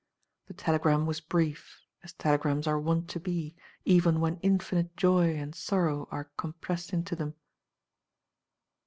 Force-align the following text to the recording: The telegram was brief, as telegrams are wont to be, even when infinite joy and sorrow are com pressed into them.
The 0.47 0.55
telegram 0.55 1.05
was 1.05 1.21
brief, 1.21 1.79
as 2.01 2.13
telegrams 2.13 2.65
are 2.65 2.79
wont 2.79 3.07
to 3.11 3.19
be, 3.19 3.55
even 3.85 4.19
when 4.19 4.37
infinite 4.41 4.97
joy 4.97 5.35
and 5.35 5.53
sorrow 5.53 6.07
are 6.09 6.31
com 6.37 6.53
pressed 6.59 6.91
into 6.91 7.15
them. 7.15 7.35